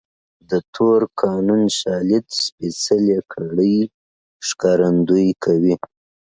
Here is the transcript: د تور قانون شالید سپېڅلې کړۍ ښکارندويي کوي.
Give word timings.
د 0.49 0.51
تور 0.73 1.01
قانون 1.21 1.61
شالید 1.79 2.25
سپېڅلې 2.43 3.19
کړۍ 3.31 3.75
ښکارندويي 4.47 5.33
کوي. 5.43 5.75